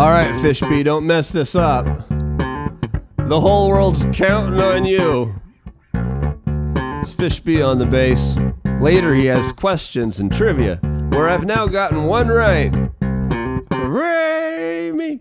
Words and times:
All 0.00 0.08
right, 0.08 0.34
Fishby, 0.36 0.82
don't 0.82 1.06
mess 1.06 1.28
this 1.28 1.54
up. 1.54 1.84
The 2.08 3.38
whole 3.38 3.68
world's 3.68 4.06
counting 4.14 4.58
on 4.58 4.86
you. 4.86 5.34
It's 7.02 7.14
Fishby 7.14 7.62
on 7.62 7.76
the 7.76 7.84
bass. 7.84 8.34
Later, 8.80 9.12
he 9.14 9.26
has 9.26 9.52
questions 9.52 10.18
and 10.18 10.32
trivia, 10.32 10.76
where 11.10 11.28
I've 11.28 11.44
now 11.44 11.66
gotten 11.66 12.04
one 12.04 12.28
right. 12.28 12.72
Hooray 13.70 14.90
me! 14.92 15.20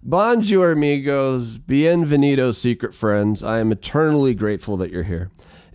Bonjour, 0.00 0.70
amigos. 0.70 1.58
Bienvenido, 1.58 2.54
secret 2.54 2.94
friends. 2.94 3.42
I 3.42 3.58
am 3.58 3.72
eternally 3.72 4.32
grateful 4.32 4.76
that 4.76 4.92
you're 4.92 5.02
here. 5.02 5.32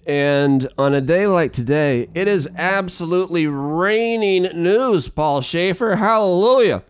And 0.08 0.70
on 0.78 0.94
a 0.94 1.02
day 1.02 1.28
like 1.28 1.52
today, 1.52 2.08
it 2.16 2.30
is 2.30 2.48
absolutely 2.56 3.48
raining 3.48 4.44
news, 4.44 5.10
Paul 5.10 5.42
Shaffer. 5.42 5.98
Hallelujah. 5.98 6.84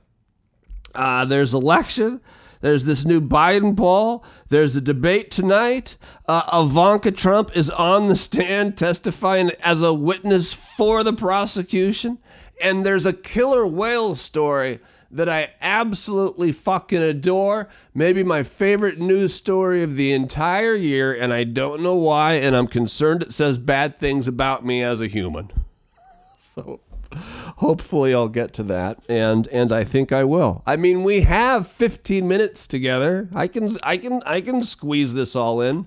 Uh, 0.96 1.26
there's 1.26 1.54
election. 1.54 2.22
There's 2.62 2.86
this 2.86 3.06
new 3.06 3.22
Biden 3.22 3.78
poll. 3.78 4.24
There's 4.50 4.76
a 4.76 4.82
debate 4.82 5.32
tonight. 5.32 5.96
Uh, 6.28 6.66
Ivanka 6.66 7.12
Trump 7.12 7.56
is 7.56 7.70
on 7.70 8.08
the 8.08 8.16
stand 8.16 8.78
testifying 8.78 9.52
as 9.64 9.82
a 9.82 9.94
witness 9.94 10.54
for 10.54 11.04
the 11.04 11.14
prosecution. 11.14 12.18
And 12.62 12.86
there's 12.86 13.06
a 13.06 13.14
killer 13.14 13.66
whale 13.66 14.14
story 14.16 14.80
that 15.12 15.30
I 15.30 15.54
absolutely 15.62 16.52
fucking 16.52 17.02
adore. 17.02 17.70
Maybe 17.94 18.24
my 18.24 18.44
favorite 18.44 19.00
news 19.00 19.34
story 19.34 19.82
of 19.82 19.96
the 19.96 20.12
entire 20.12 20.76
year. 20.76 21.14
And 21.14 21.34
I 21.34 21.46
don't 21.46 21.82
know 21.82 21.96
why. 21.96 22.34
And 22.34 22.56
I'm 22.56 22.68
concerned 22.68 23.24
it 23.24 23.34
says 23.34 23.58
bad 23.58 23.98
things 23.98 24.28
about 24.28 24.66
me 24.66 24.84
as 24.84 25.02
a 25.02 25.08
human. 25.08 25.52
So 26.42 26.80
hopefully 27.60 28.14
I'll 28.14 28.30
get 28.30 28.54
to 28.54 28.64
that 28.64 29.04
and 29.10 29.48
and 29.50 29.72
I 29.72 29.84
think 29.84 30.12
I 30.12 30.24
will. 30.24 30.64
I 30.66 30.76
mean, 30.76 31.04
we 31.04 31.22
have 31.22 31.68
15 31.68 32.28
minutes 32.28 32.68
together. 32.68 33.30
I 33.34 33.48
can 33.48 33.78
I 33.84 33.98
can 33.98 34.24
I 34.26 34.42
can 34.42 34.64
squeeze 34.64 35.14
this 35.14 35.36
all 35.36 35.62
in. 35.62 35.86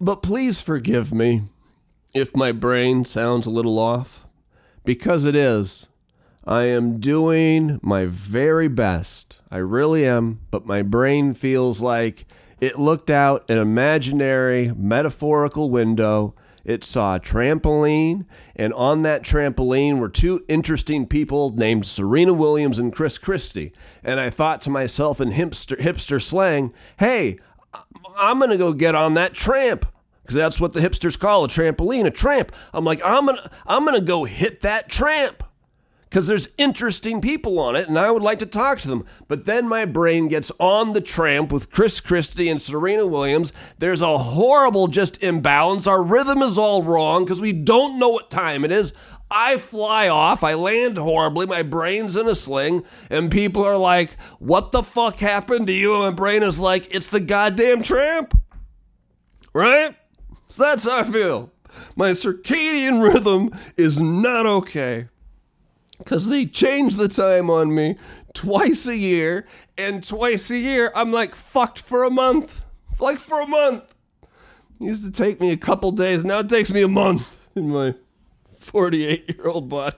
But 0.00 0.22
please 0.22 0.60
forgive 0.60 1.12
me 1.12 1.42
if 2.14 2.34
my 2.34 2.52
brain 2.52 3.04
sounds 3.04 3.46
a 3.46 3.50
little 3.50 3.78
off 3.78 4.24
because 4.84 5.24
it 5.24 5.36
is. 5.36 5.86
I 6.44 6.64
am 6.64 6.98
doing 6.98 7.78
my 7.82 8.06
very 8.06 8.66
best. 8.66 9.38
I 9.48 9.58
really 9.58 10.04
am, 10.04 10.40
but 10.50 10.66
my 10.66 10.82
brain 10.82 11.34
feels 11.34 11.80
like 11.80 12.24
it 12.60 12.80
looked 12.80 13.10
out 13.10 13.48
an 13.48 13.58
imaginary, 13.58 14.72
metaphorical 14.76 15.70
window 15.70 16.34
it 16.64 16.84
saw 16.84 17.16
a 17.16 17.20
trampoline, 17.20 18.24
and 18.54 18.72
on 18.74 19.02
that 19.02 19.22
trampoline 19.22 19.98
were 19.98 20.08
two 20.08 20.44
interesting 20.48 21.06
people 21.06 21.50
named 21.50 21.86
Serena 21.86 22.32
Williams 22.32 22.78
and 22.78 22.92
Chris 22.92 23.18
Christie. 23.18 23.72
And 24.04 24.20
I 24.20 24.30
thought 24.30 24.62
to 24.62 24.70
myself 24.70 25.20
in 25.20 25.32
hipster, 25.32 25.78
hipster 25.78 26.22
slang, 26.22 26.72
hey, 26.98 27.38
I'm 28.16 28.38
going 28.38 28.50
to 28.50 28.56
go 28.56 28.72
get 28.72 28.94
on 28.94 29.14
that 29.14 29.34
tramp. 29.34 29.86
Because 30.22 30.36
that's 30.36 30.60
what 30.60 30.72
the 30.72 30.80
hipsters 30.80 31.18
call 31.18 31.44
a 31.44 31.48
trampoline, 31.48 32.06
a 32.06 32.10
tramp. 32.10 32.52
I'm 32.72 32.84
like, 32.84 33.04
I'm 33.04 33.26
gonna, 33.26 33.50
I'm 33.66 33.84
gonna 33.84 34.00
go 34.00 34.22
hit 34.22 34.60
that 34.60 34.88
tramp 34.88 35.42
because 36.12 36.26
there's 36.26 36.50
interesting 36.58 37.22
people 37.22 37.58
on 37.58 37.74
it 37.74 37.88
and 37.88 37.98
I 37.98 38.10
would 38.10 38.20
like 38.20 38.38
to 38.40 38.46
talk 38.46 38.80
to 38.80 38.88
them. 38.88 39.06
But 39.28 39.46
then 39.46 39.66
my 39.66 39.86
brain 39.86 40.28
gets 40.28 40.52
on 40.58 40.92
the 40.92 41.00
tramp 41.00 41.50
with 41.50 41.70
Chris 41.70 42.00
Christie 42.00 42.50
and 42.50 42.60
Serena 42.60 43.06
Williams. 43.06 43.50
There's 43.78 44.02
a 44.02 44.18
horrible 44.18 44.88
just 44.88 45.22
imbalance. 45.22 45.86
Our 45.86 46.02
rhythm 46.02 46.42
is 46.42 46.58
all 46.58 46.82
wrong 46.82 47.24
because 47.24 47.40
we 47.40 47.54
don't 47.54 47.98
know 47.98 48.10
what 48.10 48.30
time 48.30 48.62
it 48.62 48.70
is. 48.70 48.92
I 49.30 49.56
fly 49.56 50.10
off, 50.10 50.44
I 50.44 50.52
land 50.52 50.98
horribly, 50.98 51.46
my 51.46 51.62
brain's 51.62 52.14
in 52.14 52.28
a 52.28 52.34
sling, 52.34 52.84
and 53.08 53.30
people 53.30 53.64
are 53.64 53.78
like, 53.78 54.20
What 54.38 54.70
the 54.70 54.82
fuck 54.82 55.16
happened 55.16 55.68
to 55.68 55.72
you? 55.72 55.94
And 55.94 56.02
my 56.02 56.10
brain 56.10 56.42
is 56.42 56.60
like, 56.60 56.94
It's 56.94 57.08
the 57.08 57.20
goddamn 57.20 57.82
tramp. 57.82 58.38
Right? 59.54 59.96
So 60.50 60.64
that's 60.64 60.84
how 60.84 60.98
I 60.98 61.04
feel. 61.04 61.50
My 61.96 62.10
circadian 62.10 63.02
rhythm 63.02 63.58
is 63.78 63.98
not 63.98 64.44
okay 64.44 65.08
because 66.04 66.28
they 66.28 66.46
change 66.46 66.96
the 66.96 67.08
time 67.08 67.50
on 67.50 67.74
me 67.74 67.96
twice 68.34 68.86
a 68.86 68.96
year, 68.96 69.46
and 69.76 70.06
twice 70.06 70.50
a 70.50 70.58
year 70.58 70.92
I'm 70.94 71.12
like 71.12 71.34
fucked 71.34 71.80
for 71.80 72.04
a 72.04 72.10
month. 72.10 72.64
Like 73.00 73.18
for 73.18 73.40
a 73.40 73.46
month. 73.46 73.94
It 74.80 74.84
used 74.84 75.04
to 75.04 75.10
take 75.10 75.40
me 75.40 75.50
a 75.50 75.56
couple 75.56 75.92
days, 75.92 76.24
now 76.24 76.40
it 76.40 76.48
takes 76.48 76.70
me 76.70 76.82
a 76.82 76.88
month 76.88 77.36
in 77.54 77.70
my 77.70 77.94
48 78.58 79.28
year 79.28 79.48
old 79.48 79.68
body. 79.68 79.96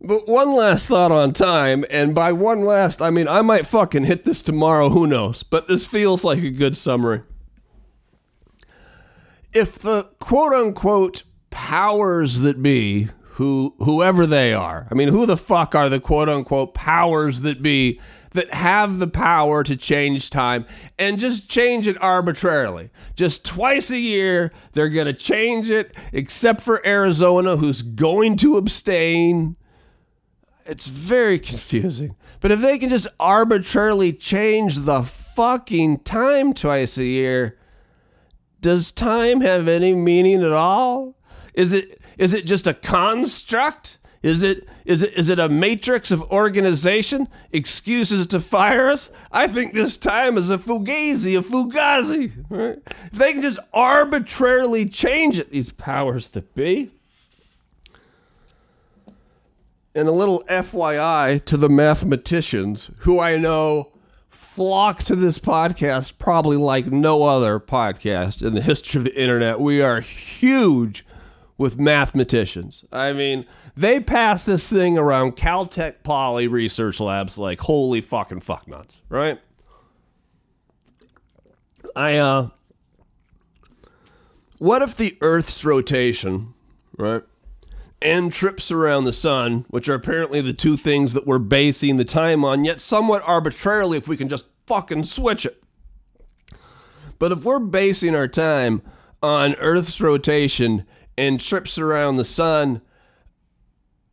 But 0.00 0.28
one 0.28 0.52
last 0.52 0.86
thought 0.86 1.10
on 1.10 1.32
time, 1.32 1.84
and 1.90 2.14
by 2.14 2.32
one 2.32 2.64
last, 2.64 3.02
I 3.02 3.10
mean 3.10 3.26
I 3.26 3.42
might 3.42 3.66
fucking 3.66 4.04
hit 4.04 4.24
this 4.24 4.42
tomorrow, 4.42 4.90
who 4.90 5.06
knows? 5.06 5.42
But 5.42 5.66
this 5.66 5.86
feels 5.86 6.22
like 6.24 6.42
a 6.42 6.50
good 6.50 6.76
summary. 6.76 7.22
If 9.52 9.78
the 9.78 10.04
quote 10.20 10.52
unquote 10.52 11.24
powers 11.50 12.38
that 12.40 12.62
be 12.62 13.08
who 13.38 13.72
whoever 13.78 14.26
they 14.26 14.52
are. 14.52 14.88
I 14.90 14.94
mean, 14.94 15.10
who 15.10 15.24
the 15.24 15.36
fuck 15.36 15.76
are 15.76 15.88
the 15.88 16.00
quote 16.00 16.28
unquote 16.28 16.74
powers 16.74 17.42
that 17.42 17.62
be 17.62 18.00
that 18.32 18.52
have 18.52 18.98
the 18.98 19.06
power 19.06 19.62
to 19.62 19.76
change 19.76 20.28
time 20.28 20.66
and 20.98 21.20
just 21.20 21.48
change 21.48 21.86
it 21.86 21.96
arbitrarily. 22.02 22.90
Just 23.14 23.44
twice 23.44 23.92
a 23.92 23.98
year, 23.98 24.52
they're 24.72 24.88
going 24.88 25.06
to 25.06 25.12
change 25.12 25.70
it, 25.70 25.94
except 26.12 26.60
for 26.60 26.84
Arizona, 26.84 27.56
who's 27.56 27.82
going 27.82 28.36
to 28.38 28.56
abstain. 28.56 29.54
It's 30.66 30.88
very 30.88 31.38
confusing. 31.38 32.16
But 32.40 32.50
if 32.50 32.60
they 32.60 32.76
can 32.76 32.90
just 32.90 33.06
arbitrarily 33.20 34.14
change 34.14 34.80
the 34.80 35.04
fucking 35.04 36.00
time 36.00 36.54
twice 36.54 36.98
a 36.98 37.04
year, 37.04 37.56
does 38.60 38.90
time 38.90 39.42
have 39.42 39.68
any 39.68 39.94
meaning 39.94 40.42
at 40.42 40.50
all? 40.50 41.14
Is 41.54 41.72
it 41.72 42.00
is 42.18 42.34
it 42.34 42.44
just 42.44 42.66
a 42.66 42.74
construct? 42.74 43.98
Is 44.20 44.42
it 44.42 44.66
is 44.84 45.02
it 45.02 45.14
is 45.14 45.28
it 45.28 45.38
a 45.38 45.48
matrix 45.48 46.10
of 46.10 46.22
organization? 46.32 47.28
Excuses 47.52 48.26
to 48.26 48.40
fire 48.40 48.88
us? 48.88 49.10
I 49.30 49.46
think 49.46 49.72
this 49.72 49.96
time 49.96 50.36
is 50.36 50.50
a 50.50 50.58
fugazi, 50.58 51.38
a 51.38 51.42
fugazi. 51.42 52.32
Right? 52.50 52.78
If 53.12 53.12
they 53.12 53.32
can 53.32 53.42
just 53.42 53.60
arbitrarily 53.72 54.86
change 54.86 55.38
it, 55.38 55.52
these 55.52 55.70
powers 55.70 56.28
that 56.28 56.54
be. 56.54 56.90
And 59.94 60.08
a 60.08 60.12
little 60.12 60.42
FYI 60.48 61.44
to 61.44 61.56
the 61.56 61.68
mathematicians 61.68 62.90
who 62.98 63.20
I 63.20 63.36
know 63.36 63.92
flock 64.28 65.02
to 65.04 65.16
this 65.16 65.38
podcast 65.38 66.18
probably 66.18 66.56
like 66.56 66.86
no 66.86 67.24
other 67.24 67.58
podcast 67.58 68.44
in 68.44 68.54
the 68.54 68.60
history 68.60 68.98
of 68.98 69.04
the 69.04 69.20
internet. 69.20 69.60
We 69.60 69.80
are 69.82 70.00
huge 70.00 71.04
with 71.58 71.78
mathematicians. 71.78 72.84
I 72.92 73.12
mean, 73.12 73.44
they 73.76 74.00
pass 74.00 74.44
this 74.44 74.68
thing 74.68 74.96
around 74.96 75.36
Caltech 75.36 75.96
Poly 76.04 76.46
research 76.46 77.00
labs 77.00 77.36
like 77.36 77.60
holy 77.60 78.00
fucking 78.00 78.40
fuck 78.40 78.66
nuts, 78.68 79.02
right? 79.08 79.40
I 81.94 82.16
uh 82.16 82.48
what 84.58 84.82
if 84.82 84.96
the 84.96 85.16
Earth's 85.20 85.64
rotation, 85.64 86.54
right, 86.96 87.22
and 88.02 88.32
trips 88.32 88.72
around 88.72 89.04
the 89.04 89.12
sun, 89.12 89.64
which 89.68 89.88
are 89.88 89.94
apparently 89.94 90.40
the 90.40 90.52
two 90.52 90.76
things 90.76 91.12
that 91.12 91.26
we're 91.26 91.38
basing 91.38 91.96
the 91.96 92.04
time 92.04 92.44
on, 92.44 92.64
yet 92.64 92.80
somewhat 92.80 93.22
arbitrarily 93.24 93.98
if 93.98 94.08
we 94.08 94.16
can 94.16 94.28
just 94.28 94.46
fucking 94.66 95.04
switch 95.04 95.46
it. 95.46 95.62
But 97.20 97.32
if 97.32 97.44
we're 97.44 97.60
basing 97.60 98.14
our 98.14 98.28
time 98.28 98.82
on 99.22 99.54
Earth's 99.56 100.00
rotation 100.00 100.84
and 101.18 101.40
trips 101.40 101.78
around 101.78 102.16
the 102.16 102.24
sun, 102.24 102.80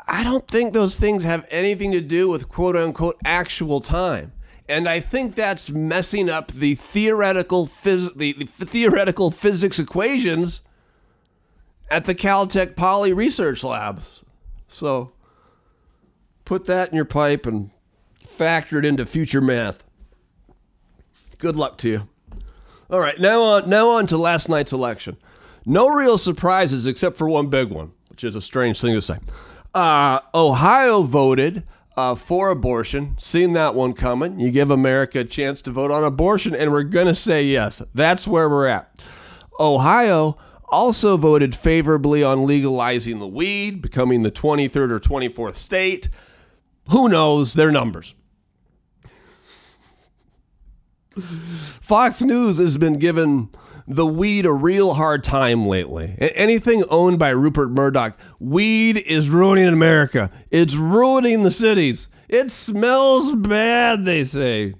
I 0.07 0.23
don't 0.23 0.47
think 0.47 0.73
those 0.73 0.95
things 0.95 1.23
have 1.23 1.45
anything 1.51 1.91
to 1.91 2.01
do 2.01 2.27
with 2.27 2.49
quote 2.49 2.75
unquote 2.75 3.17
actual 3.23 3.79
time. 3.79 4.33
And 4.67 4.89
I 4.89 4.99
think 4.99 5.35
that's 5.35 5.69
messing 5.69 6.31
up 6.31 6.51
the 6.51 6.73
theoretical 6.73 7.67
phys- 7.67 8.17
the, 8.17 8.33
the 8.33 8.65
theoretical 8.65 9.29
physics 9.29 9.77
equations 9.77 10.61
at 11.91 12.05
the 12.05 12.15
Caltech 12.15 12.75
Poly 12.75 13.13
Research 13.13 13.63
Labs. 13.63 14.23
So 14.67 15.11
put 16.43 16.65
that 16.65 16.89
in 16.89 16.95
your 16.95 17.05
pipe 17.05 17.45
and 17.45 17.69
factor 18.25 18.79
it 18.79 18.85
into 18.85 19.05
future 19.05 19.41
math. 19.41 19.83
Good 21.37 21.55
luck 21.55 21.77
to 21.79 21.89
you. 21.89 22.07
All 22.89 22.99
right, 22.99 23.19
now 23.19 23.43
on 23.43 23.69
now 23.69 23.89
on 23.89 24.07
to 24.07 24.17
last 24.17 24.49
night's 24.49 24.73
election. 24.73 25.17
No 25.65 25.87
real 25.87 26.17
surprises 26.17 26.85
except 26.87 27.17
for 27.17 27.27
one 27.27 27.47
big 27.47 27.69
one, 27.69 27.91
which 28.09 28.23
is 28.23 28.35
a 28.35 28.41
strange 28.41 28.79
thing 28.79 28.93
to 28.93 29.01
say. 29.01 29.17
Uh, 29.73 30.19
Ohio 30.33 31.01
voted 31.03 31.63
uh, 31.97 32.15
for 32.15 32.49
abortion. 32.49 33.15
Seen 33.19 33.53
that 33.53 33.73
one 33.75 33.93
coming. 33.93 34.39
You 34.39 34.51
give 34.51 34.69
America 34.69 35.19
a 35.19 35.23
chance 35.23 35.61
to 35.63 35.71
vote 35.71 35.91
on 35.91 36.03
abortion, 36.03 36.55
and 36.55 36.71
we're 36.71 36.83
going 36.83 37.07
to 37.07 37.15
say 37.15 37.43
yes. 37.43 37.81
That's 37.93 38.27
where 38.27 38.49
we're 38.49 38.67
at. 38.67 38.99
Ohio 39.59 40.37
also 40.69 41.17
voted 41.17 41.55
favorably 41.55 42.23
on 42.23 42.45
legalizing 42.45 43.19
the 43.19 43.27
weed, 43.27 43.81
becoming 43.81 44.23
the 44.23 44.31
23rd 44.31 44.91
or 44.91 44.99
24th 44.99 45.55
state. 45.55 46.09
Who 46.89 47.09
knows 47.09 47.53
their 47.53 47.71
numbers? 47.71 48.13
Fox 51.17 52.21
News 52.21 52.57
has 52.57 52.77
been 52.77 52.99
given 52.99 53.49
the 53.87 54.05
weed 54.05 54.45
a 54.45 54.53
real 54.53 54.95
hard 54.95 55.23
time 55.23 55.67
lately. 55.67 56.15
Anything 56.19 56.83
owned 56.89 57.19
by 57.19 57.29
Rupert 57.29 57.69
Murdoch, 57.69 58.17
weed 58.39 58.97
is 58.97 59.29
ruining 59.29 59.67
America. 59.67 60.31
It's 60.49 60.75
ruining 60.75 61.43
the 61.43 61.51
cities. 61.51 62.09
It 62.27 62.51
smells 62.51 63.35
bad, 63.35 64.05
they 64.05 64.23
say. 64.23 64.73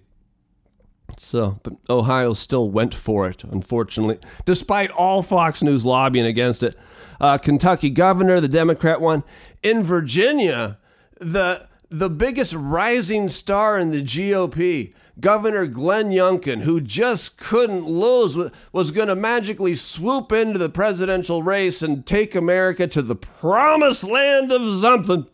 So, 1.17 1.59
but 1.63 1.73
Ohio 1.89 2.33
still 2.33 2.69
went 2.69 2.93
for 2.93 3.29
it, 3.29 3.43
unfortunately, 3.43 4.19
despite 4.45 4.89
all 4.91 5.21
Fox 5.21 5.61
News 5.61 5.85
lobbying 5.85 6.25
against 6.25 6.63
it. 6.63 6.75
Uh, 7.21 7.37
Kentucky 7.37 7.89
governor, 7.89 8.41
the 8.41 8.47
Democrat 8.47 8.99
one. 8.99 9.23
In 9.63 9.83
Virginia, 9.83 10.77
the 11.19 11.67
the 11.89 12.09
biggest 12.09 12.53
rising 12.53 13.27
star 13.29 13.77
in 13.77 13.91
the 13.91 14.01
GOP, 14.01 14.93
Governor 15.19 15.65
Glenn 15.65 16.09
Youngkin, 16.09 16.61
who 16.61 16.81
just 16.81 17.37
couldn't 17.37 17.85
lose, 17.85 18.37
was 18.71 18.91
going 18.91 19.07
to 19.07 19.15
magically 19.15 19.75
swoop 19.75 20.31
into 20.31 20.59
the 20.59 20.69
presidential 20.69 21.43
race 21.43 21.81
and 21.81 22.05
take 22.05 22.35
America 22.35 22.87
to 22.87 23.01
the 23.01 23.15
promised 23.15 24.03
land 24.03 24.51
of 24.51 24.79
something. 24.79 25.27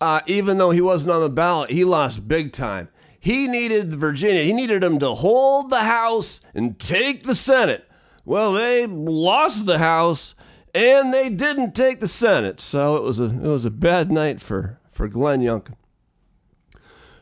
Uh, 0.00 0.20
even 0.26 0.58
though 0.58 0.70
he 0.70 0.80
wasn't 0.80 1.14
on 1.14 1.22
the 1.22 1.30
ballot, 1.30 1.70
he 1.70 1.84
lost 1.84 2.26
big 2.26 2.52
time. 2.52 2.88
He 3.18 3.46
needed 3.46 3.92
Virginia, 3.92 4.42
he 4.42 4.52
needed 4.52 4.82
him 4.82 4.98
to 4.98 5.14
hold 5.14 5.70
the 5.70 5.84
House 5.84 6.40
and 6.54 6.78
take 6.78 7.22
the 7.22 7.36
Senate. 7.36 7.88
Well, 8.24 8.52
they 8.52 8.86
lost 8.86 9.64
the 9.64 9.78
House 9.78 10.34
and 10.74 11.12
they 11.12 11.28
didn't 11.28 11.74
take 11.74 12.00
the 12.00 12.08
Senate. 12.08 12.60
So 12.60 12.96
it 12.96 13.02
was 13.02 13.20
a 13.20 13.24
it 13.24 13.48
was 13.48 13.64
a 13.64 13.70
bad 13.70 14.10
night 14.10 14.40
for 14.40 14.78
for 14.90 15.08
Glenn 15.08 15.40
Youngkin, 15.40 15.74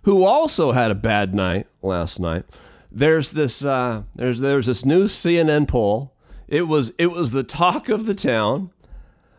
who 0.02 0.25
also 0.25 0.73
had 0.73 0.91
a 0.91 0.97
bad 0.97 1.35
night 1.35 1.67
last 1.82 2.20
night. 2.20 2.44
There's 2.91 3.31
this 3.31 3.64
uh, 3.64 4.02
there's 4.14 4.41
there's 4.41 4.67
this 4.67 4.85
new 4.85 5.05
CNN 5.05 5.69
poll. 5.69 6.14
It 6.49 6.62
was 6.62 6.93
it 6.99 7.08
was 7.08 7.31
the 7.31 7.44
talk 7.44 7.88
of 7.88 8.06
the 8.06 8.14
town. 8.14 8.70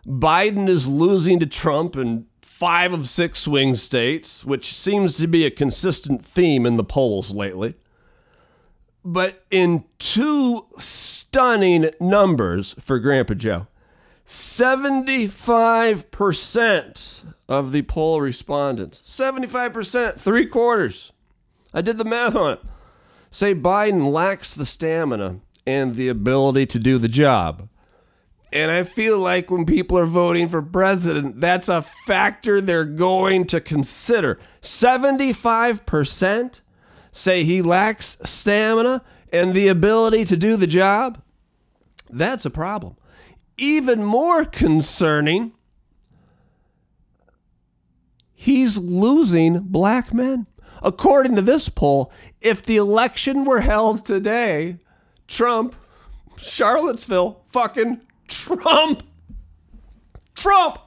Biden 0.06 0.68
is 0.68 0.88
losing 0.88 1.40
to 1.40 1.46
Trump 1.46 1.96
in 1.96 2.25
five 2.42 2.92
of 2.92 3.08
six 3.08 3.40
swing 3.40 3.75
states, 3.75 4.44
which 4.44 4.74
seems 4.74 5.18
to 5.18 5.28
be 5.28 5.46
a 5.46 5.52
consistent 5.52 6.25
theme 6.25 6.66
in 6.66 6.78
the 6.78 6.84
polls 6.84 7.31
lately. 7.31 7.75
But 9.04 9.46
in 9.50 9.86
two 10.00 10.68
stunning 10.78 11.90
numbers 12.00 12.75
for 12.80 13.00
Grandpa 13.00 13.34
Joe 13.34 13.68
75% 14.31 17.24
of 17.50 17.74
the 17.74 17.81
poll 17.81 18.22
respondents, 18.22 19.01
75%, 19.01 20.18
three 20.18 20.45
quarters. 20.45 21.12
I 21.74 21.81
did 21.81 21.98
the 21.98 22.06
math 22.06 22.38
on 22.38 22.54
it. 22.54 22.62
Say 23.30 23.54
Biden 23.54 24.10
lacks 24.10 24.56
the 24.56 24.66
stamina 24.66 25.42
and 25.68 25.95
the 25.95 26.07
ability 26.07 26.66
to 26.68 26.80
do 26.80 26.98
the 26.98 27.10
job. 27.10 27.68
And 28.54 28.72
I 28.72 28.83
feel 28.83 29.19
like 29.19 29.51
when 29.51 29.66
people 29.66 29.98
are 29.98 30.06
voting 30.06 30.48
for 30.48 30.62
president, 30.62 31.42
that's 31.42 31.68
a 31.68 31.81
factor 31.81 32.62
they're 32.62 32.86
going 32.86 33.48
to 33.48 33.60
consider. 33.60 34.39
75% 34.62 36.62
say 37.12 37.44
he 37.44 37.62
lacks 37.62 38.16
stamina 38.24 39.04
and 39.30 39.54
the 39.54 39.68
ability 39.68 40.24
to 40.24 40.38
do 40.38 40.56
the 40.56 40.68
job. 40.68 41.22
That's 42.10 42.45
a 42.45 42.50
problem. 42.50 42.95
Even 43.62 44.04
more 44.04 44.44
concerning, 44.44 45.52
he's 48.34 48.80
losing 48.80 49.60
black 49.60 50.12
men. 50.12 50.48
According 50.81 51.36
to 51.36 51.44
this 51.44 51.69
poll, 51.69 52.12
if 52.42 52.63
the 52.63 52.78
election 52.78 53.46
were 53.46 53.60
held 53.60 54.04
today, 54.04 54.80
Trump, 55.28 55.75
Charlottesville, 56.38 57.44
fucking 57.46 58.02
Trump. 58.28 59.04
Trump. 60.34 60.80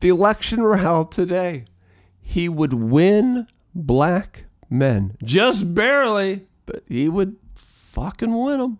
The 0.00 0.08
election 0.08 0.62
were 0.62 0.78
held 0.78 1.12
today, 1.12 1.66
he 2.22 2.48
would 2.48 2.72
win 2.72 3.48
black 3.74 4.46
men. 4.70 5.14
Just 5.22 5.74
barely, 5.74 6.46
but 6.64 6.84
he 6.88 7.06
would 7.10 7.36
fucking 7.54 8.34
win 8.34 8.60
them. 8.60 8.78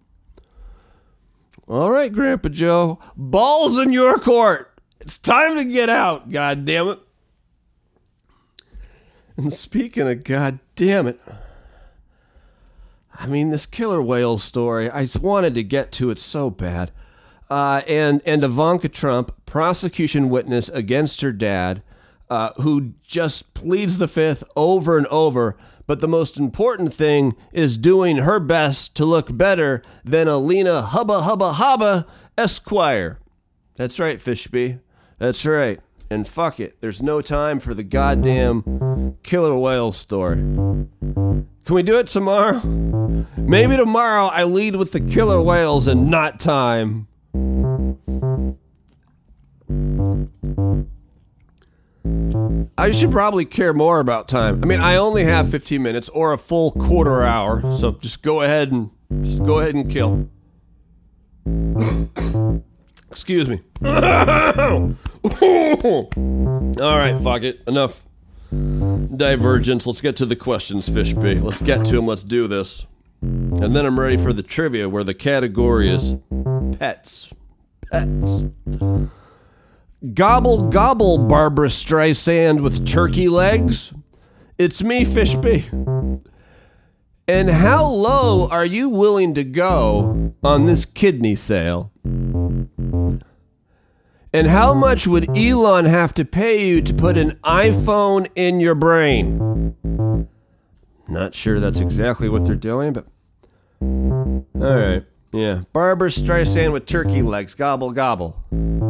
All 1.68 1.92
right, 1.92 2.10
Grandpa 2.10 2.48
Joe, 2.48 2.98
balls 3.14 3.76
in 3.76 3.92
your 3.92 4.18
court. 4.18 4.72
It's 5.00 5.18
time 5.18 5.56
to 5.58 5.66
get 5.66 5.90
out, 5.90 6.30
god 6.30 6.64
damn 6.64 6.88
it. 6.88 6.98
And 9.36 9.52
speaking 9.52 10.08
of 10.08 10.24
god 10.24 10.60
damn 10.76 11.06
it, 11.06 11.20
I 13.14 13.26
mean, 13.26 13.50
this 13.50 13.66
killer 13.66 14.00
whale 14.00 14.38
story, 14.38 14.90
I 14.90 15.02
just 15.02 15.20
wanted 15.20 15.54
to 15.56 15.62
get 15.62 15.92
to 15.92 16.08
it 16.08 16.18
so 16.18 16.48
bad. 16.48 16.90
Uh, 17.50 17.82
and 17.86 18.22
and 18.24 18.42
Ivanka 18.42 18.88
Trump, 18.88 19.34
prosecution 19.44 20.30
witness 20.30 20.70
against 20.70 21.20
her 21.20 21.32
dad, 21.32 21.82
uh, 22.30 22.52
who 22.54 22.94
just 23.02 23.52
pleads 23.52 23.98
the 23.98 24.08
fifth 24.08 24.42
over 24.56 24.96
and 24.96 25.06
over. 25.08 25.54
But 25.88 26.00
the 26.00 26.06
most 26.06 26.36
important 26.36 26.92
thing 26.92 27.34
is 27.50 27.78
doing 27.78 28.18
her 28.18 28.38
best 28.38 28.94
to 28.96 29.06
look 29.06 29.34
better 29.34 29.82
than 30.04 30.28
Alina 30.28 30.82
Hubba 30.82 31.22
Hubba 31.22 31.54
Hubba 31.54 32.06
Esquire. 32.36 33.18
That's 33.76 33.98
right, 33.98 34.18
Fishby. 34.18 34.80
That's 35.18 35.46
right. 35.46 35.80
And 36.10 36.28
fuck 36.28 36.60
it, 36.60 36.76
there's 36.82 37.02
no 37.02 37.22
time 37.22 37.58
for 37.58 37.72
the 37.72 37.82
goddamn 37.82 39.16
killer 39.22 39.56
whale 39.56 39.90
story. 39.92 40.36
Can 40.36 41.46
we 41.66 41.82
do 41.82 41.98
it 41.98 42.06
tomorrow? 42.06 42.60
Maybe 43.38 43.76
tomorrow 43.78 44.26
I 44.26 44.44
lead 44.44 44.76
with 44.76 44.92
the 44.92 45.00
killer 45.00 45.40
whales 45.40 45.86
and 45.86 46.10
not 46.10 46.38
time. 46.38 47.08
I 52.04 52.90
should 52.92 53.10
probably 53.12 53.44
care 53.44 53.72
more 53.74 54.00
about 54.00 54.28
time. 54.28 54.62
I 54.62 54.66
mean, 54.66 54.80
I 54.80 54.96
only 54.96 55.24
have 55.24 55.50
15 55.50 55.82
minutes 55.82 56.08
or 56.10 56.32
a 56.32 56.38
full 56.38 56.70
quarter 56.72 57.24
hour, 57.24 57.76
so 57.76 57.92
just 57.92 58.22
go 58.22 58.42
ahead 58.42 58.72
and 58.72 58.90
just 59.22 59.44
go 59.44 59.58
ahead 59.58 59.74
and 59.74 59.90
kill. 59.90 60.28
Excuse 63.10 63.48
me. 63.48 63.60
All 63.84 64.94
right, 66.96 67.18
fuck 67.22 67.42
it. 67.42 67.62
Enough 67.66 68.04
divergence. 68.50 69.86
Let's 69.86 70.00
get 70.00 70.16
to 70.16 70.26
the 70.26 70.36
questions, 70.36 70.88
Fishby. 70.88 71.42
Let's 71.42 71.62
get 71.62 71.84
to 71.86 71.96
them. 71.96 72.06
Let's 72.06 72.22
do 72.22 72.46
this. 72.46 72.86
And 73.20 73.74
then 73.74 73.84
I'm 73.84 73.98
ready 73.98 74.16
for 74.16 74.32
the 74.32 74.42
trivia 74.42 74.88
where 74.88 75.04
the 75.04 75.14
category 75.14 75.90
is 75.90 76.14
pets. 76.78 77.32
Pets. 77.90 78.44
Gobble, 80.14 80.68
gobble, 80.68 81.18
Barbra 81.18 81.68
Streisand 81.68 82.60
with 82.60 82.86
turkey 82.86 83.28
legs. 83.28 83.92
It's 84.56 84.80
me, 84.80 85.04
Fishby. 85.04 86.22
And 87.26 87.50
how 87.50 87.86
low 87.86 88.48
are 88.48 88.64
you 88.64 88.88
willing 88.88 89.34
to 89.34 89.42
go 89.42 90.34
on 90.44 90.66
this 90.66 90.84
kidney 90.84 91.34
sale? 91.34 91.90
And 92.04 93.20
how 94.46 94.72
much 94.72 95.08
would 95.08 95.36
Elon 95.36 95.86
have 95.86 96.14
to 96.14 96.24
pay 96.24 96.68
you 96.68 96.80
to 96.80 96.94
put 96.94 97.18
an 97.18 97.32
iPhone 97.42 98.28
in 98.36 98.60
your 98.60 98.76
brain? 98.76 100.28
Not 101.08 101.34
sure 101.34 101.58
that's 101.58 101.80
exactly 101.80 102.28
what 102.28 102.44
they're 102.44 102.54
doing, 102.54 102.92
but. 102.92 103.06
Alright. 103.82 105.06
Yeah. 105.32 105.62
Barbra 105.72 106.08
Streisand 106.08 106.72
with 106.72 106.86
turkey 106.86 107.22
legs. 107.22 107.54
Gobble, 107.54 107.90
gobble. 107.90 108.36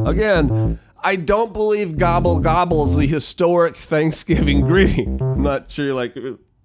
Again, 0.07 0.79
I 1.03 1.17
don't 1.17 1.53
believe 1.53 1.97
gobble, 1.97 2.41
gobble 2.41 2.89
is 2.89 2.97
the 2.97 3.07
historic 3.07 3.77
Thanksgiving 3.77 4.63
greeting. 4.63 5.19
I'm 5.23 5.43
not 5.43 5.71
sure, 5.71 5.95
like. 5.95 6.15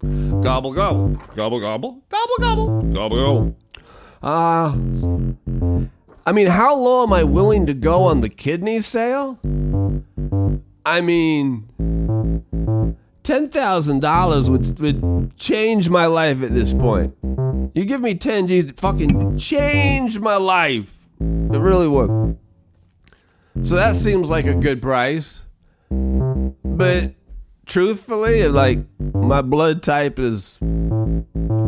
Gobble, 0.01 0.73
gobble. 0.73 1.09
Gobble, 1.35 1.59
gobble. 1.59 2.03
Gobble, 2.09 2.35
gobble. 2.39 2.81
Gobble, 2.81 3.15
gobble. 3.15 3.55
Uh, 4.21 4.75
I 6.25 6.31
mean, 6.31 6.47
how 6.47 6.75
low 6.75 7.03
am 7.03 7.13
I 7.13 7.23
willing 7.23 7.65
to 7.67 7.73
go 7.73 8.05
on 8.05 8.21
the 8.21 8.29
kidney 8.29 8.79
sale? 8.81 9.39
I 10.85 11.01
mean, 11.01 11.67
$10,000 13.23 14.49
would, 14.49 14.79
would 14.79 15.37
change 15.37 15.89
my 15.89 16.05
life 16.05 16.41
at 16.41 16.53
this 16.53 16.73
point. 16.73 17.15
You 17.73 17.85
give 17.85 18.01
me 18.01 18.15
10 18.15 18.47
G's 18.47 18.65
to 18.65 18.73
fucking 18.73 19.37
change 19.37 20.19
my 20.19 20.35
life. 20.35 20.91
It 21.19 21.59
really 21.59 21.87
would. 21.87 22.37
So 23.61 23.75
that 23.75 23.95
seems 23.95 24.29
like 24.29 24.45
a 24.45 24.55
good 24.55 24.81
price. 24.81 25.41
But 25.89 27.13
truthfully, 27.65 28.47
like 28.47 28.79
my 28.99 29.41
blood 29.41 29.83
type 29.83 30.17
is 30.17 30.57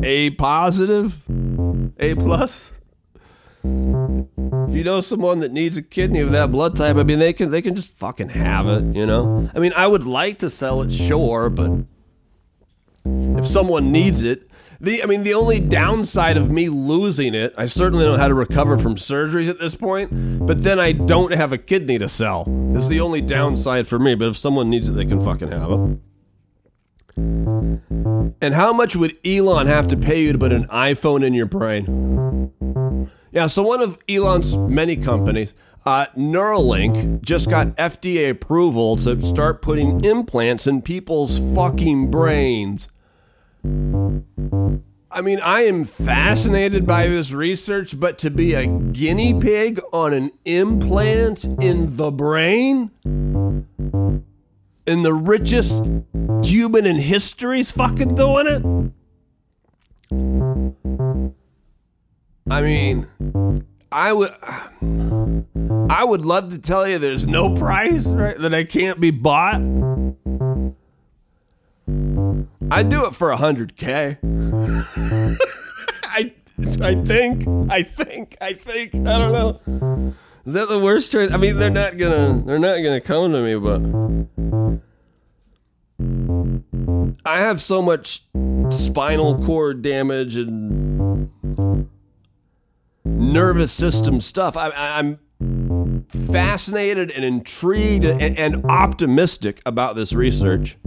A 0.03 0.31
positive, 0.31 1.17
A 1.99 2.15
plus. 2.15 2.71
If 3.63 4.75
you 4.75 4.83
know 4.83 5.01
someone 5.01 5.39
that 5.39 5.51
needs 5.51 5.77
a 5.77 5.81
kidney 5.83 6.19
of 6.19 6.31
that 6.31 6.51
blood 6.51 6.75
type, 6.75 6.97
I 6.97 7.03
mean, 7.03 7.19
they 7.19 7.33
can 7.33 7.51
they 7.51 7.61
can 7.61 7.75
just 7.75 7.93
fucking 7.93 8.29
have 8.29 8.67
it, 8.67 8.95
you 8.95 9.05
know. 9.05 9.49
I 9.55 9.59
mean, 9.59 9.73
I 9.75 9.85
would 9.87 10.05
like 10.05 10.39
to 10.39 10.49
sell 10.49 10.81
it, 10.81 10.91
sure, 10.91 11.49
but 11.49 11.71
if 13.05 13.47
someone 13.47 13.91
needs 13.91 14.23
it, 14.23 14.49
the 14.79 15.03
I 15.03 15.05
mean, 15.05 15.23
the 15.23 15.33
only 15.33 15.59
downside 15.59 16.37
of 16.37 16.49
me 16.49 16.69
losing 16.69 17.33
it, 17.33 17.53
I 17.57 17.65
certainly 17.65 18.05
know 18.05 18.17
how 18.17 18.27
to 18.27 18.33
recover 18.33 18.77
from 18.77 18.95
surgeries 18.95 19.49
at 19.49 19.59
this 19.59 19.75
point. 19.75 20.45
But 20.45 20.63
then 20.63 20.79
I 20.79 20.91
don't 20.91 21.33
have 21.33 21.53
a 21.53 21.57
kidney 21.57 21.97
to 21.99 22.09
sell. 22.09 22.45
It's 22.75 22.87
the 22.87 22.99
only 22.99 23.21
downside 23.21 23.87
for 23.87 23.99
me. 23.99 24.15
But 24.15 24.29
if 24.29 24.37
someone 24.37 24.69
needs 24.69 24.89
it, 24.89 24.93
they 24.93 25.05
can 25.05 25.19
fucking 25.21 25.51
have 25.51 25.71
it. 25.71 25.99
And 27.17 28.53
how 28.53 28.73
much 28.73 28.95
would 28.95 29.17
Elon 29.25 29.67
have 29.67 29.87
to 29.87 29.97
pay 29.97 30.21
you 30.21 30.33
to 30.33 30.37
put 30.37 30.51
an 30.51 30.67
iPhone 30.67 31.25
in 31.25 31.33
your 31.33 31.45
brain? 31.45 33.09
Yeah, 33.31 33.47
so 33.47 33.63
one 33.63 33.81
of 33.81 33.97
Elon's 34.07 34.57
many 34.57 34.95
companies, 34.95 35.53
uh, 35.85 36.07
Neuralink, 36.17 37.21
just 37.21 37.49
got 37.49 37.75
FDA 37.77 38.29
approval 38.29 38.97
to 38.97 39.21
start 39.21 39.61
putting 39.61 40.03
implants 40.03 40.67
in 40.67 40.81
people's 40.81 41.39
fucking 41.53 42.11
brains. 42.11 42.87
I 45.15 45.21
mean, 45.21 45.39
I 45.39 45.61
am 45.61 45.85
fascinated 45.85 46.85
by 46.85 47.07
this 47.07 47.31
research, 47.31 47.97
but 47.97 48.17
to 48.19 48.29
be 48.29 48.53
a 48.53 48.67
guinea 48.67 49.33
pig 49.39 49.79
on 49.93 50.13
an 50.13 50.31
implant 50.43 51.45
in 51.45 51.95
the 51.95 52.11
brain? 52.11 52.91
In 53.05 55.01
the 55.01 55.13
richest 55.13 55.85
human 56.43 56.85
in 56.85 56.97
history 56.97 57.61
is 57.61 57.71
fucking 57.71 58.15
doing 58.15 58.47
it? 58.47 58.63
I 62.49 62.61
mean, 62.61 63.07
I 63.91 64.11
would 64.11 64.31
I 65.89 66.03
would 66.03 66.25
love 66.25 66.51
to 66.51 66.59
tell 66.59 66.87
you 66.87 66.99
there's 66.99 67.25
no 67.25 67.55
price, 67.55 68.05
right? 68.05 68.37
That 68.37 68.53
I 68.53 68.65
can't 68.65 68.99
be 68.99 69.11
bought. 69.11 69.61
I'd 71.87 72.89
do 72.89 73.05
it 73.05 73.13
for 73.13 73.31
a 73.31 73.37
hundred 73.37 73.75
K. 73.75 74.17
I 76.03 76.33
I 76.81 76.95
think. 76.95 77.47
I 77.69 77.83
think. 77.83 78.37
I 78.41 78.53
think. 78.53 78.95
I 78.95 79.17
don't 79.17 79.31
know. 79.31 80.13
Is 80.45 80.53
that 80.53 80.69
the 80.69 80.79
worst 80.79 81.11
choice? 81.11 81.31
I 81.31 81.37
mean, 81.37 81.57
they're 81.57 81.69
not 81.69 81.97
gonna 81.97 82.41
they're 82.45 82.59
not 82.59 82.77
gonna 82.77 83.01
come 83.01 83.31
to 83.33 83.41
me, 83.41 83.55
but 83.55 83.81
I 87.25 87.39
have 87.39 87.61
so 87.61 87.81
much 87.81 88.23
spinal 88.69 89.43
cord 89.43 89.81
damage 89.81 90.37
and 90.37 91.29
nervous 93.03 93.71
system 93.71 94.21
stuff. 94.21 94.55
I, 94.55 94.69
I'm 94.69 95.19
fascinated 96.09 97.11
and 97.11 97.25
intrigued 97.25 98.05
and, 98.05 98.37
and 98.37 98.65
optimistic 98.65 99.61
about 99.65 99.95
this 99.95 100.13
research 100.13 100.77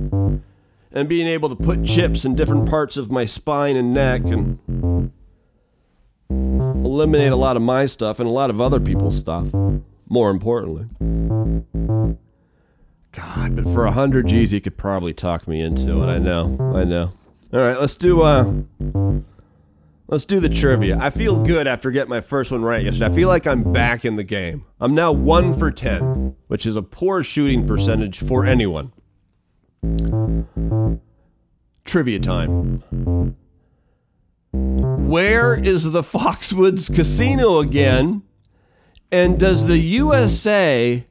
and 0.93 1.09
being 1.09 1.27
able 1.27 1.49
to 1.49 1.57
put 1.57 1.85
chips 1.85 2.25
in 2.25 2.35
different 2.35 2.69
parts 2.69 2.97
of 2.97 3.11
my 3.11 3.25
spine 3.25 3.77
and 3.77 3.93
neck 3.93 4.23
and 4.25 5.11
eliminate 6.31 7.33
a 7.33 7.37
lot 7.37 7.57
of 7.57 7.63
my 7.63 7.87
stuff 7.87 8.19
and 8.19 8.29
a 8.29 8.33
lot 8.33 8.51
of 8.51 8.61
other 8.61 8.81
people's 8.81 9.17
stuff. 9.17 9.47
More 10.09 10.31
importantly. 10.31 10.87
God, 13.13 13.57
but 13.57 13.65
for 13.65 13.85
a 13.85 13.93
hundred 13.93 14.29
G's, 14.29 14.51
he 14.53 14.61
could 14.61 14.77
probably 14.77 15.13
talk 15.13 15.47
me 15.49 15.61
into 15.61 16.03
it. 16.03 16.07
I 16.07 16.19
know, 16.19 16.57
I 16.75 16.85
know. 16.85 17.13
All 17.53 17.61
right, 17.61 17.81
let's 17.81 17.95
do 17.95 18.23
uh, 18.23 18.53
let's 20.07 20.25
do 20.25 20.41
the 20.41 20.49
trivia. 20.49 20.99
I 21.01 21.11
feel 21.11 21.43
good 21.43 21.67
after 21.67 21.91
getting 21.91 22.11
my 22.11 22.21
first 22.21 22.53
one 22.53 22.63
right 22.63 22.83
yesterday. 22.83 23.07
I 23.07 23.15
feel 23.15 23.29
like 23.29 23.47
I'm 23.47 23.73
back 23.73 24.05
in 24.05 24.17
the 24.17 24.25
game. 24.25 24.65
I'm 24.81 24.95
now 24.95 25.13
one 25.13 25.53
for 25.53 25.71
ten, 25.71 26.37
which 26.47 26.65
is 26.65 26.77
a 26.77 26.83
poor 26.83 27.23
shooting 27.23 27.67
percentage 27.67 28.19
for 28.19 28.45
anyone. 28.45 28.93
Trivia 31.85 32.21
time. 32.21 32.83
Where 34.53 35.55
is 35.55 35.85
the 35.85 36.03
Foxwoods 36.03 36.95
Casino 36.95 37.59
again? 37.59 38.23
And 39.11 39.39
does 39.39 39.67
the 39.67 39.79
USA 39.79 41.05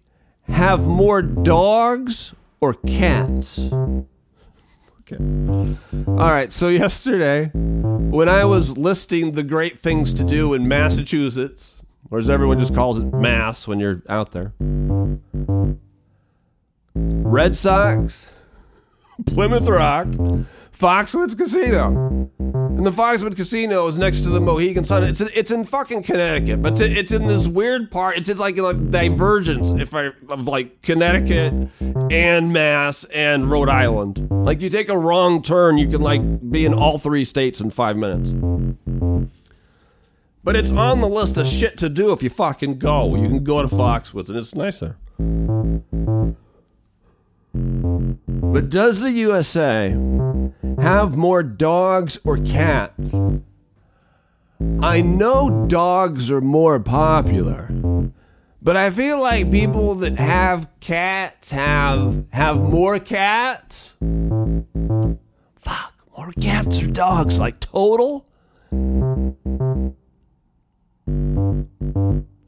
have 0.43 0.85
more 0.87 1.21
dogs 1.21 2.33
or 2.59 2.73
cats? 2.73 3.57
All 5.09 6.31
right, 6.31 6.51
so 6.51 6.67
yesterday, 6.67 7.49
when 7.53 8.27
I 8.27 8.43
was 8.43 8.77
listing 8.77 9.31
the 9.31 9.43
great 9.43 9.79
things 9.79 10.13
to 10.15 10.23
do 10.23 10.53
in 10.53 10.67
Massachusetts, 10.67 11.71
or 12.11 12.19
as 12.19 12.29
everyone 12.29 12.59
just 12.59 12.75
calls 12.75 12.97
it, 12.99 13.13
Mass 13.13 13.67
when 13.67 13.79
you're 13.79 14.03
out 14.09 14.31
there, 14.31 14.53
Red 16.93 17.55
Sox, 17.55 18.27
Plymouth 19.25 19.67
Rock, 19.67 20.07
Foxwoods 20.71 21.37
Casino. 21.37 22.29
And 22.77 22.85
the 22.85 22.91
Foxwood 22.91 23.35
Casino 23.35 23.87
is 23.87 23.97
next 23.97 24.21
to 24.21 24.29
the 24.29 24.39
Mohegan 24.39 24.83
Sun. 24.83 25.03
It's 25.03 25.19
in, 25.19 25.29
it's 25.33 25.49
in 25.49 25.63
fucking 25.63 26.03
Connecticut, 26.03 26.61
but 26.61 26.79
it's 26.79 27.11
in 27.11 27.25
this 27.25 27.47
weird 27.47 27.89
part. 27.89 28.17
It's, 28.17 28.29
it's 28.29 28.39
like 28.39 28.59
a 28.59 28.73
divergence 28.75 29.71
if 29.71 29.95
I 29.95 30.11
of 30.29 30.47
like 30.47 30.83
Connecticut 30.83 31.71
and 32.11 32.53
Mass 32.53 33.03
and 33.05 33.49
Rhode 33.49 33.69
Island. 33.69 34.27
Like 34.29 34.61
you 34.61 34.69
take 34.69 34.89
a 34.89 34.97
wrong 34.97 35.41
turn, 35.41 35.79
you 35.79 35.87
can 35.87 36.01
like 36.01 36.51
be 36.51 36.67
in 36.67 36.75
all 36.75 36.99
three 36.99 37.25
states 37.25 37.59
in 37.59 37.71
five 37.71 37.97
minutes. 37.97 38.31
But 40.43 40.55
it's 40.55 40.71
on 40.71 41.01
the 41.01 41.09
list 41.09 41.37
of 41.37 41.47
shit 41.47 41.77
to 41.79 41.89
do 41.89 42.11
if 42.11 42.21
you 42.21 42.29
fucking 42.29 42.77
go. 42.77 43.15
You 43.15 43.27
can 43.27 43.43
go 43.43 43.61
to 43.63 43.67
Foxwoods, 43.67 44.29
and 44.29 44.37
it's 44.37 44.53
nicer. 44.53 44.97
But 48.53 48.65
mm. 48.65 48.69
does 48.69 48.99
the 48.99 49.11
USA 49.11 49.89
have 50.79 51.17
more 51.17 51.43
dogs 51.43 52.19
or 52.23 52.37
cats? 52.37 53.13
I 54.81 55.01
know 55.01 55.65
dogs 55.67 56.31
are 56.31 56.41
more 56.41 56.79
popular, 56.79 57.69
but 58.61 58.75
I 58.77 58.89
feel 58.89 59.19
like 59.19 59.51
people 59.51 59.95
that 59.95 60.17
have 60.17 60.67
cats 60.79 61.51
have 61.51 62.25
have 62.31 62.57
more 62.57 62.99
cats. 62.99 63.93
Fuck, 65.55 65.93
more 66.17 66.31
cats 66.41 66.81
or 66.81 66.87
dogs 66.87 67.37
like 67.37 67.59
total? 67.59 68.25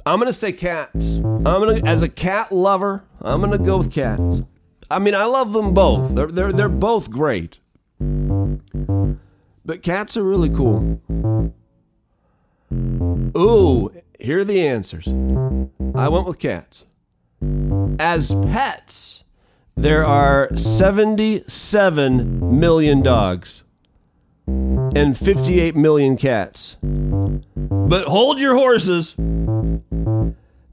I'm 0.10 0.18
gonna 0.18 0.34
say 0.34 0.52
cats. 0.52 1.18
I'm 1.18 1.44
gonna, 1.44 1.82
as 1.86 2.02
a 2.02 2.10
cat 2.10 2.52
lover, 2.52 3.04
I'm 3.22 3.42
gonna 3.42 3.60
go 3.60 3.78
with 3.78 3.92
cats. 3.92 4.42
I 4.92 5.00
mean, 5.00 5.16
I 5.16 5.26
love 5.26 5.54
them 5.54 5.74
both. 5.74 6.16
They're 6.16 6.32
they're 6.32 6.52
they're 6.52 6.70
both 6.70 7.12
great. 7.12 7.60
But 8.00 9.84
cats 9.84 10.18
are 10.18 10.24
really 10.24 10.50
cool. 10.50 11.02
Ooh, 13.38 13.92
here 14.20 14.40
are 14.40 14.44
the 14.44 14.68
answers. 14.68 15.08
I 15.96 16.10
went 16.10 16.26
with 16.26 16.40
cats. 16.40 16.86
As 18.00 18.32
pets, 18.32 19.24
there 19.76 20.06
are 20.06 20.56
77 20.56 22.60
million 22.60 23.02
dogs 23.02 23.64
and 24.48 25.18
58 25.18 25.76
million 25.76 26.18
cats. 26.18 26.78
But 26.82 28.08
hold 28.08 28.40
your 28.40 28.56
horses. 28.56 29.16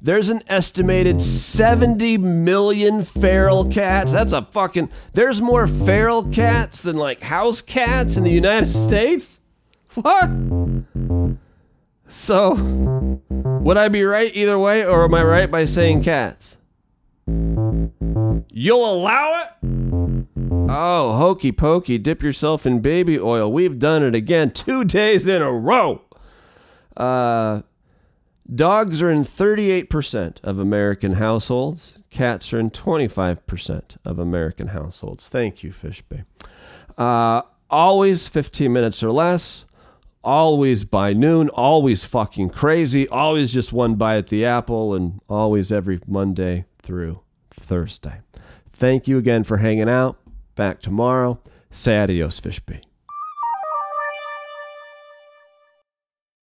There's 0.07 0.29
an 0.29 0.41
estimated 0.47 1.21
70 1.21 2.19
million 2.19 3.03
feral 3.03 3.65
cats. 3.65 4.13
That's 4.13 4.33
a 4.33 4.43
fucking. 4.43 4.89
There's 5.15 5.43
more 5.43 5.67
feral 5.67 6.25
cats 6.29 6.81
than 6.81 6.97
like 6.97 7.23
house 7.23 7.61
cats 7.61 8.17
in 8.17 8.23
the 8.23 8.31
United 8.31 8.69
States? 8.87 9.41
What? 9.95 10.31
So, 12.07 12.55
would 13.29 13.77
I 13.77 13.89
be 13.89 14.05
right 14.05 14.31
either 14.33 14.57
way, 14.61 14.87
or 14.87 15.03
am 15.07 15.13
I 15.13 15.25
right 15.25 15.51
by 15.51 15.65
saying 15.65 16.05
cats? 16.05 16.57
You'll 17.27 18.89
allow 18.89 19.43
it? 19.43 20.27
Oh, 20.71 21.17
hokey 21.19 21.51
pokey, 21.51 21.99
dip 21.99 22.23
yourself 22.23 22.65
in 22.65 22.79
baby 22.79 23.19
oil. 23.19 23.53
We've 23.53 23.81
done 23.81 24.05
it 24.05 24.15
again 24.15 24.53
two 24.53 24.85
days 24.85 25.27
in 25.27 25.43
a 25.43 25.51
row. 25.51 26.03
Uh, 26.97 27.63
Dogs 28.55 29.03
are 29.03 29.11
in 29.11 29.25
38% 29.25 30.41
of 30.45 30.59
American 30.59 31.15
households. 31.15 31.95
Cats 32.11 32.53
are 32.53 32.61
in 32.61 32.71
25% 32.71 33.97
of 34.05 34.19
American 34.19 34.69
households. 34.69 35.29
Thank 35.29 35.63
you, 35.63 35.71
Fishby. 35.71 36.25
Uh, 36.97 37.43
always 37.69 38.29
15 38.29 38.73
minutes 38.73 39.03
or 39.03 39.11
less. 39.11 39.65
Always 40.23 40.85
by 40.85 41.13
noon. 41.13 41.49
Always 41.51 42.05
fucking 42.05 42.51
crazy. 42.51 43.09
Always 43.09 43.53
just 43.53 43.73
one 43.73 43.97
bite 43.97 44.19
at 44.19 44.27
the 44.29 44.45
apple. 44.45 44.95
And 44.95 45.21
always 45.29 45.73
every 45.73 46.01
Monday 46.07 46.67
through 46.83 47.21
Thursday. 47.51 48.21
Thank 48.73 49.09
you 49.09 49.19
again 49.19 49.43
for 49.45 49.57
hanging 49.57 49.89
out. 49.89 50.19
Back 50.55 50.81
tomorrow. 50.81 51.41
Say 51.71 51.99
adios, 51.99 52.41
Fishby. 52.41 52.83